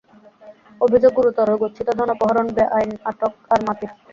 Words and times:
অভিযোগ 0.81 1.11
গুরুতর, 1.17 1.47
গচ্ছিত 1.61 1.87
ধন 1.97 2.09
অপহরণ, 2.15 2.47
বেআইন 2.57 2.91
আটক, 3.09 3.33
আর 3.53 3.59
মারপিট। 3.67 3.91